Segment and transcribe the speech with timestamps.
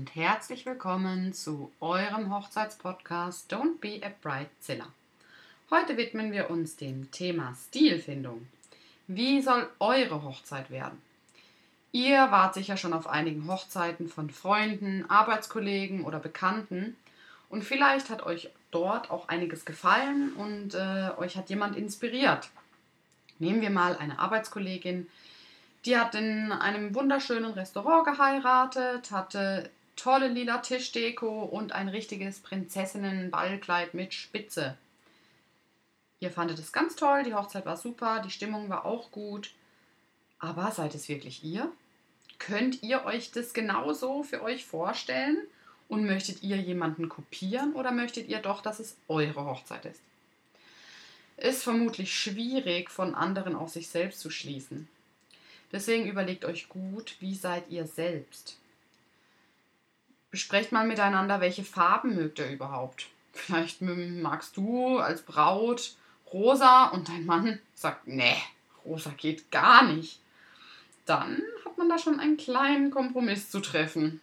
[0.00, 4.86] und herzlich willkommen zu eurem Hochzeitspodcast Don't Be a Bridezilla.
[5.70, 8.48] Heute widmen wir uns dem Thema Stilfindung.
[9.08, 11.02] Wie soll eure Hochzeit werden?
[11.92, 16.96] Ihr wart sicher schon auf einigen Hochzeiten von Freunden, Arbeitskollegen oder Bekannten
[17.50, 22.48] und vielleicht hat euch dort auch einiges gefallen und äh, euch hat jemand inspiriert.
[23.38, 25.08] Nehmen wir mal eine Arbeitskollegin,
[25.84, 29.68] die hat in einem wunderschönen Restaurant geheiratet, hatte
[30.00, 34.78] tolle lila Tischdeko und ein richtiges Prinzessinnen-Ballkleid mit Spitze.
[36.20, 39.52] Ihr fandet es ganz toll, die Hochzeit war super, die Stimmung war auch gut.
[40.38, 41.70] Aber seid es wirklich ihr?
[42.38, 45.36] Könnt ihr euch das genauso für euch vorstellen?
[45.88, 50.00] Und möchtet ihr jemanden kopieren oder möchtet ihr doch, dass es eure Hochzeit ist?
[51.36, 54.88] Ist vermutlich schwierig, von anderen auf sich selbst zu schließen.
[55.72, 58.60] Deswegen überlegt euch gut, wie seid ihr selbst.
[60.30, 63.08] Besprecht mal miteinander, welche Farben mögt ihr überhaupt.
[63.32, 65.94] Vielleicht magst du als Braut
[66.32, 68.36] rosa und dein Mann sagt, nee,
[68.84, 70.20] rosa geht gar nicht.
[71.06, 74.20] Dann hat man da schon einen kleinen Kompromiss zu treffen.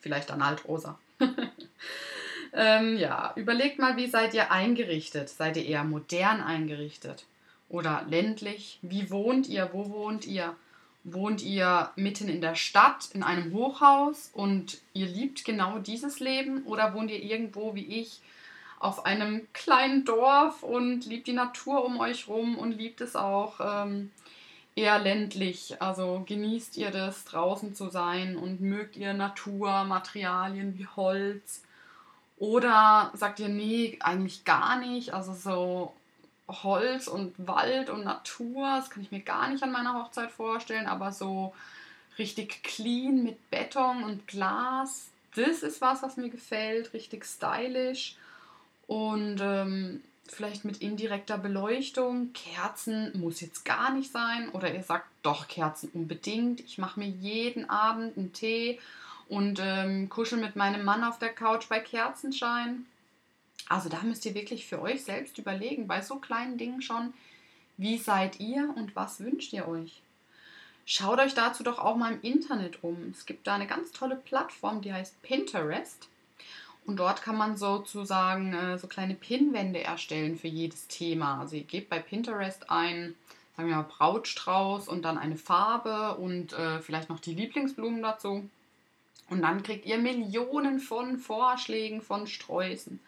[0.00, 0.98] Vielleicht dann halt rosa.
[2.52, 5.28] ähm, ja, überlegt mal, wie seid ihr eingerichtet?
[5.28, 7.24] Seid ihr eher modern eingerichtet?
[7.68, 8.78] Oder ländlich?
[8.82, 9.70] Wie wohnt ihr?
[9.72, 10.56] Wo wohnt ihr?
[11.04, 16.64] Wohnt ihr mitten in der Stadt in einem Hochhaus und ihr liebt genau dieses Leben?
[16.64, 18.20] Oder wohnt ihr irgendwo wie ich
[18.78, 23.58] auf einem kleinen Dorf und liebt die Natur um euch rum und liebt es auch
[23.60, 24.12] ähm,
[24.76, 25.82] eher ländlich?
[25.82, 31.62] Also genießt ihr das, draußen zu sein und mögt ihr Natur, Materialien wie Holz?
[32.38, 35.14] Oder sagt ihr, nee, eigentlich gar nicht?
[35.14, 35.94] Also so
[36.62, 40.86] Holz und Wald und Natur, das kann ich mir gar nicht an meiner Hochzeit vorstellen,
[40.86, 41.54] aber so
[42.18, 48.16] richtig clean mit Beton und Glas, das ist was, was mir gefällt, richtig stylisch
[48.86, 52.32] und ähm, vielleicht mit indirekter Beleuchtung.
[52.32, 56.60] Kerzen muss jetzt gar nicht sein oder ihr sagt doch Kerzen unbedingt.
[56.60, 58.78] Ich mache mir jeden Abend einen Tee
[59.28, 62.86] und ähm, kuschel mit meinem Mann auf der Couch bei Kerzenschein.
[63.68, 67.14] Also da müsst ihr wirklich für euch selbst überlegen, bei so kleinen Dingen schon,
[67.76, 70.02] wie seid ihr und was wünscht ihr euch?
[70.84, 73.10] Schaut euch dazu doch auch mal im Internet um.
[73.10, 76.08] Es gibt da eine ganz tolle Plattform, die heißt Pinterest.
[76.84, 81.40] Und dort kann man sozusagen äh, so kleine Pinwände erstellen für jedes Thema.
[81.40, 83.14] Also ihr gebt bei Pinterest ein,
[83.56, 88.48] sagen wir mal, Brautstrauß und dann eine Farbe und äh, vielleicht noch die Lieblingsblumen dazu.
[89.30, 92.98] Und dann kriegt ihr Millionen von Vorschlägen von Sträußen.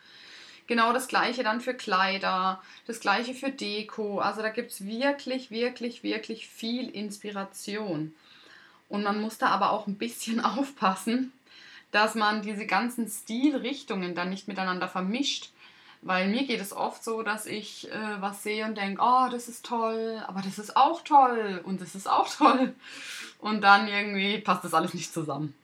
[0.66, 4.20] Genau das gleiche dann für Kleider, das gleiche für Deko.
[4.20, 8.14] Also da gibt es wirklich, wirklich, wirklich viel Inspiration.
[8.88, 11.32] Und man muss da aber auch ein bisschen aufpassen,
[11.90, 15.50] dass man diese ganzen Stilrichtungen dann nicht miteinander vermischt.
[16.00, 19.48] Weil mir geht es oft so, dass ich äh, was sehe und denke, oh, das
[19.48, 22.74] ist toll, aber das ist auch toll und das ist auch toll.
[23.38, 25.54] Und dann irgendwie passt das alles nicht zusammen.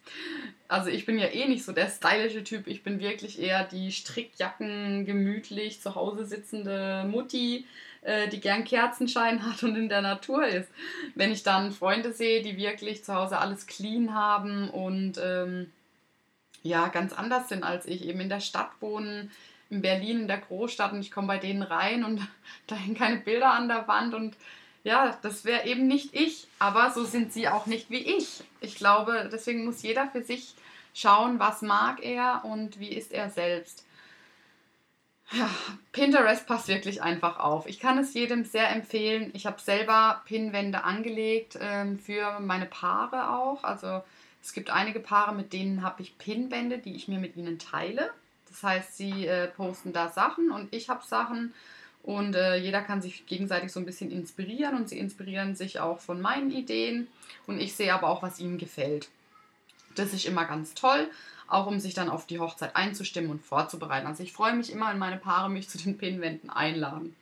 [0.71, 2.69] Also ich bin ja eh nicht so der stylische Typ.
[2.69, 7.67] Ich bin wirklich eher die Strickjacken, gemütlich zu Hause sitzende Mutti,
[8.03, 10.69] äh, die gern Kerzenschein hat und in der Natur ist.
[11.17, 15.73] Wenn ich dann Freunde sehe, die wirklich zu Hause alles clean haben und ähm,
[16.63, 19.33] ja, ganz anders sind als ich, eben in der Stadt wohnen,
[19.71, 22.21] in Berlin, in der Großstadt und ich komme bei denen rein und
[22.69, 24.37] da hängen keine Bilder an der Wand und
[24.83, 28.43] ja, das wäre eben nicht ich, aber so sind sie auch nicht wie ich.
[28.61, 30.55] Ich glaube, deswegen muss jeder für sich
[30.95, 33.85] schauen, was mag er und wie ist er selbst.
[35.33, 35.49] Ja,
[35.93, 37.67] Pinterest passt wirklich einfach auf.
[37.67, 39.31] Ich kann es jedem sehr empfehlen.
[39.33, 43.63] Ich habe selber Pinwände angelegt ähm, für meine Paare auch.
[43.63, 44.03] Also
[44.43, 48.11] es gibt einige Paare, mit denen habe ich Pinwände, die ich mir mit ihnen teile.
[48.49, 51.55] Das heißt, sie äh, posten da Sachen und ich habe Sachen
[52.03, 56.01] und äh, jeder kann sich gegenseitig so ein bisschen inspirieren und sie inspirieren sich auch
[56.01, 57.09] von meinen Ideen
[57.47, 59.09] und ich sehe aber auch, was ihnen gefällt.
[59.95, 61.11] Das ist immer ganz toll,
[61.47, 64.07] auch um sich dann auf die Hochzeit einzustimmen und vorzubereiten.
[64.07, 67.15] Also ich freue mich immer, wenn meine Paare mich zu den Pinwänden einladen.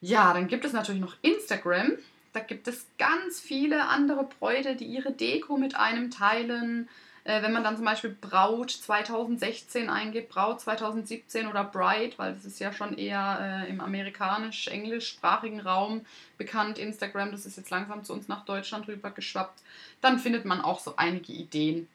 [0.00, 1.92] Ja, dann gibt es natürlich noch Instagram.
[2.32, 6.88] Da gibt es ganz viele andere Bräute, die ihre Deko mit einem teilen
[7.28, 12.46] äh, wenn man dann zum Beispiel Braut 2016 eingibt, Braut 2017 oder Bride, weil das
[12.46, 16.06] ist ja schon eher äh, im amerikanisch-englischsprachigen Raum
[16.38, 19.60] bekannt, Instagram, das ist jetzt langsam zu uns nach Deutschland rüber geschwappt,
[20.00, 21.86] dann findet man auch so einige Ideen.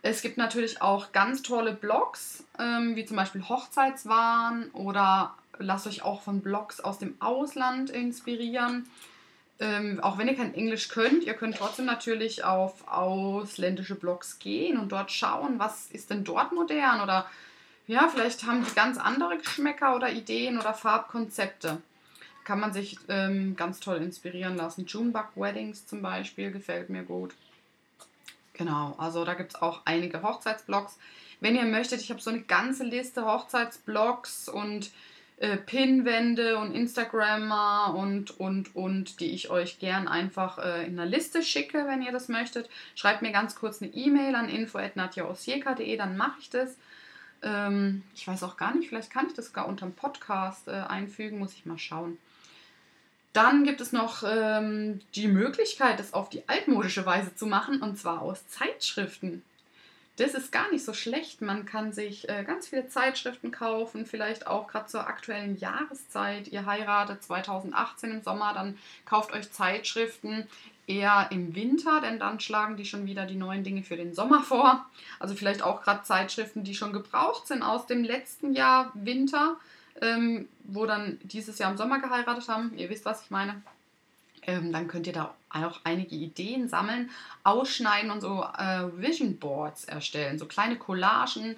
[0.00, 6.02] Es gibt natürlich auch ganz tolle Blogs, ähm, wie zum Beispiel Hochzeitswahn oder lasst euch
[6.02, 8.88] auch von Blogs aus dem Ausland inspirieren.
[9.62, 14.76] Ähm, auch wenn ihr kein Englisch könnt, ihr könnt trotzdem natürlich auf ausländische Blogs gehen
[14.76, 17.30] und dort schauen, was ist denn dort modern oder
[17.86, 21.80] ja, vielleicht haben die ganz andere Geschmäcker oder Ideen oder Farbkonzepte.
[22.42, 24.84] Kann man sich ähm, ganz toll inspirieren lassen.
[24.86, 27.32] Junebug Weddings zum Beispiel gefällt mir gut.
[28.54, 30.98] Genau, also da gibt es auch einige Hochzeitsblogs.
[31.38, 34.90] Wenn ihr möchtet, ich habe so eine ganze Liste Hochzeitsblogs und
[35.38, 41.08] äh, Pinwände und Instagrammer und, und, und, die ich euch gern einfach äh, in einer
[41.08, 42.70] Liste schicke, wenn ihr das möchtet.
[42.94, 46.76] Schreibt mir ganz kurz eine E-Mail an info.nadjaosieka.de, dann mache ich das.
[47.42, 50.72] Ähm, ich weiß auch gar nicht, vielleicht kann ich das sogar unter dem Podcast äh,
[50.72, 52.18] einfügen, muss ich mal schauen.
[53.32, 57.98] Dann gibt es noch ähm, die Möglichkeit, das auf die altmodische Weise zu machen, und
[57.98, 59.42] zwar aus Zeitschriften.
[60.16, 61.40] Das ist gar nicht so schlecht.
[61.40, 66.48] Man kann sich äh, ganz viele Zeitschriften kaufen, vielleicht auch gerade zur aktuellen Jahreszeit.
[66.48, 68.76] Ihr heiratet 2018 im Sommer, dann
[69.06, 70.46] kauft euch Zeitschriften
[70.86, 74.42] eher im Winter, denn dann schlagen die schon wieder die neuen Dinge für den Sommer
[74.42, 74.84] vor.
[75.18, 79.56] Also vielleicht auch gerade Zeitschriften, die schon gebraucht sind aus dem letzten Jahr Winter
[80.00, 82.72] ähm, wo dann dieses Jahr im Sommer geheiratet haben.
[82.76, 83.62] Ihr wisst, was ich meine.
[84.44, 87.10] Ähm, dann könnt ihr da auch einige Ideen sammeln,
[87.44, 91.56] ausschneiden und so äh, Vision Boards erstellen, so kleine Collagen,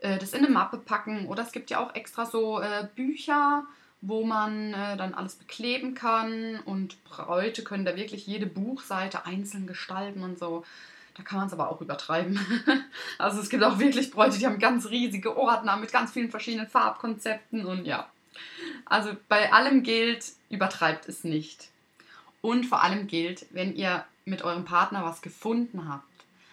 [0.00, 1.26] äh, das in eine Mappe packen.
[1.26, 3.64] Oder es gibt ja auch extra so äh, Bücher,
[4.00, 9.66] wo man äh, dann alles bekleben kann und Bräute können da wirklich jede Buchseite einzeln
[9.66, 10.64] gestalten und so.
[11.16, 12.38] Da kann man es aber auch übertreiben.
[13.18, 16.68] also es gibt auch wirklich Bräute, die haben ganz riesige Ordner mit ganz vielen verschiedenen
[16.68, 18.08] Farbkonzepten und ja.
[18.84, 21.70] Also bei allem gilt, übertreibt es nicht.
[22.40, 26.04] Und vor allem gilt, wenn ihr mit eurem Partner was gefunden habt,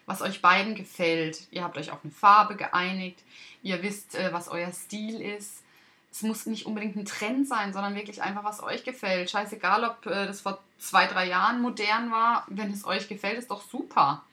[0.06, 3.22] was euch beiden gefällt, ihr habt euch auf eine Farbe geeinigt,
[3.64, 5.64] ihr wisst, äh, was euer Stil ist.
[6.12, 9.30] Es muss nicht unbedingt ein Trend sein, sondern wirklich einfach, was euch gefällt.
[9.30, 12.46] Scheißegal, ob äh, das vor zwei, drei Jahren modern war.
[12.48, 14.24] Wenn es euch gefällt, ist doch super.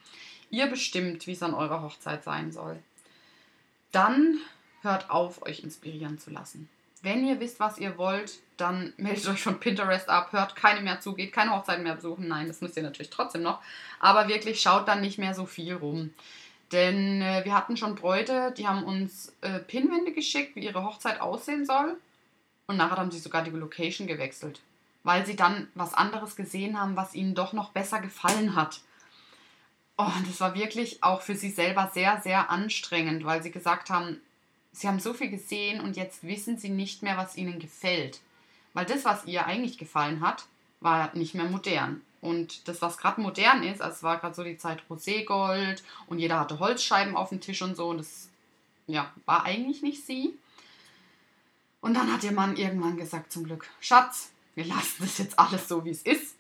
[0.51, 2.79] Ihr bestimmt, wie es an eurer Hochzeit sein soll.
[3.91, 4.39] Dann
[4.83, 6.69] hört auf, euch inspirieren zu lassen.
[7.03, 11.01] Wenn ihr wisst, was ihr wollt, dann meldet euch von Pinterest ab, hört keine mehr
[11.01, 12.29] zu, geht keine Hochzeiten mehr besuchen.
[12.29, 13.61] Nein, das müsst ihr natürlich trotzdem noch.
[13.99, 16.15] Aber wirklich schaut dann nicht mehr so viel rum.
[16.71, 21.21] Denn äh, wir hatten schon Bräute, die haben uns äh, Pinwände geschickt, wie ihre Hochzeit
[21.21, 21.99] aussehen soll.
[22.67, 24.61] Und nachher haben sie sogar die Location gewechselt.
[25.03, 28.81] Weil sie dann was anderes gesehen haben, was ihnen doch noch besser gefallen hat.
[29.99, 33.91] Oh, und das war wirklich auch für sie selber sehr, sehr anstrengend, weil sie gesagt
[33.91, 34.21] haben,
[34.73, 38.21] sie haben so viel gesehen und jetzt wissen sie nicht mehr, was ihnen gefällt.
[38.75, 40.47] Weil das, was ihr eigentlich gefallen hat,
[40.81, 42.01] war nicht mehr modern.
[42.21, 46.19] Und das, was gerade modern ist, also es war gerade so die Zeit Roségold und
[46.19, 48.29] jeder hatte Holzscheiben auf dem Tisch und so, und das
[48.87, 50.35] ja, war eigentlich nicht sie.
[51.81, 55.69] Und dann hat ihr Mann irgendwann gesagt, zum Glück, Schatz, wir lassen das jetzt alles
[55.69, 56.37] so, wie es ist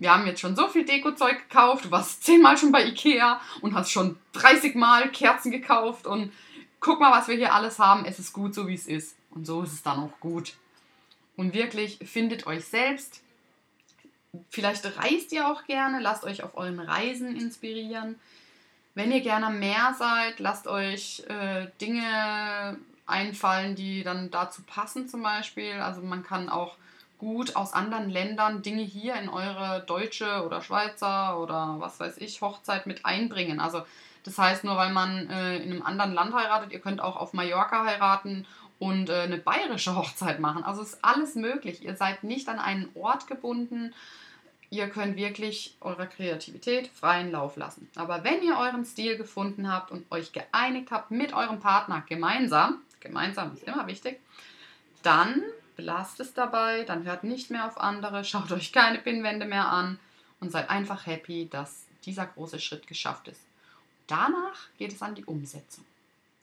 [0.00, 3.74] wir haben jetzt schon so viel Dekozeug gekauft, du warst zehnmal schon bei Ikea und
[3.74, 6.32] hast schon 30 Mal Kerzen gekauft und
[6.80, 8.04] guck mal, was wir hier alles haben.
[8.04, 9.16] Es ist gut, so wie es ist.
[9.30, 10.54] Und so ist es dann auch gut.
[11.36, 13.22] Und wirklich, findet euch selbst.
[14.48, 18.18] Vielleicht reist ihr auch gerne, lasst euch auf euren Reisen inspirieren.
[18.94, 25.22] Wenn ihr gerne mehr seid, lasst euch äh, Dinge einfallen, die dann dazu passen zum
[25.22, 25.72] Beispiel.
[25.74, 26.76] Also man kann auch
[27.18, 32.40] gut aus anderen Ländern Dinge hier in eure deutsche oder Schweizer oder was weiß ich
[32.40, 33.60] Hochzeit mit einbringen.
[33.60, 33.82] Also
[34.24, 37.32] das heißt, nur weil man äh, in einem anderen Land heiratet, ihr könnt auch auf
[37.32, 38.46] Mallorca heiraten
[38.78, 40.64] und äh, eine bayerische Hochzeit machen.
[40.64, 41.84] Also ist alles möglich.
[41.84, 43.94] Ihr seid nicht an einen Ort gebunden.
[44.70, 47.88] Ihr könnt wirklich eurer Kreativität freien Lauf lassen.
[47.96, 52.78] Aber wenn ihr euren Stil gefunden habt und euch geeinigt habt mit eurem Partner gemeinsam,
[53.00, 54.20] gemeinsam ist immer wichtig,
[55.02, 55.42] dann
[55.76, 59.98] belasst es dabei, dann hört nicht mehr auf andere, schaut euch keine Pinnwände mehr an
[60.40, 63.49] und seid einfach happy, dass dieser große Schritt geschafft ist.
[64.10, 65.84] Danach geht es an die Umsetzung.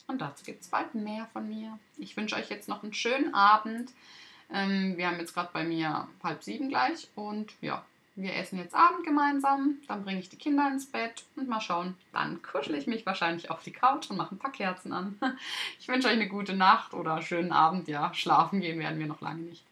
[0.07, 1.77] Und dazu gibt es bald mehr von mir.
[1.97, 3.91] Ich wünsche euch jetzt noch einen schönen Abend.
[4.49, 7.83] Ähm, wir haben jetzt gerade bei mir halb sieben gleich und ja,
[8.15, 11.95] wir essen jetzt Abend gemeinsam, dann bringe ich die Kinder ins Bett und mal schauen.
[12.13, 15.19] Dann kuschel ich mich wahrscheinlich auf die Couch und mache ein paar Kerzen an.
[15.79, 17.87] Ich wünsche euch eine gute Nacht oder schönen Abend.
[17.89, 19.63] Ja, schlafen gehen werden wir noch lange nicht.